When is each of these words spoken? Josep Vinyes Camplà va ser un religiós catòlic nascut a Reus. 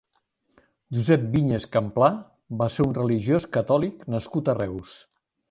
Josep 0.95 1.27
Vinyes 1.35 1.67
Camplà 1.75 2.09
va 2.63 2.69
ser 2.77 2.87
un 2.87 2.97
religiós 3.01 3.47
catòlic 3.59 4.03
nascut 4.17 4.53
a 4.53 4.59
Reus. 4.65 4.99